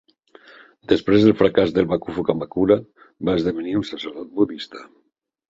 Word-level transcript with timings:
Després 0.93 1.27
del 1.27 1.35
fracàs 1.41 1.73
del 1.75 1.87
bakufu 1.91 2.23
Kamakura, 2.31 2.79
va 3.31 3.37
esdevenir 3.41 3.77
un 3.83 3.87
sacerdot 3.93 4.35
budista. 4.43 4.85